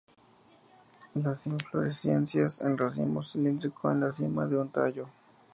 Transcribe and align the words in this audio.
Las 1.13 1.45
inflorescencias 1.45 2.59
en 2.61 2.75
racimos 2.75 3.33
cilíndrico 3.33 3.91
en 3.91 3.99
la 3.99 4.11
cima 4.11 4.47
de 4.47 4.57
un 4.57 4.67
tallo. 4.69 5.07